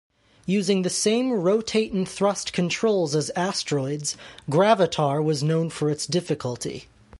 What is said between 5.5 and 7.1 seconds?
for its difficulty.